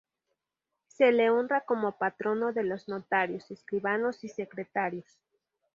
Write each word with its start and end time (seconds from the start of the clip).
Se 0.87 1.11
le 1.11 1.29
honra 1.29 1.61
como 1.61 1.99
patrono 1.99 2.53
de 2.53 2.63
los 2.63 2.87
notarios, 2.89 3.51
escribanos 3.51 4.23
y 4.23 4.29
secretarios. 4.29 5.05